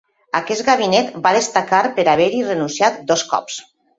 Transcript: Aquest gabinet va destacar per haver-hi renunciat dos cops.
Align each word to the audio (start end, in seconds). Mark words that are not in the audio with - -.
Aquest 0.37 0.63
gabinet 0.69 1.11
va 1.27 1.33
destacar 1.35 1.83
per 1.99 2.07
haver-hi 2.15 2.41
renunciat 2.47 3.01
dos 3.13 3.27
cops. 3.35 3.63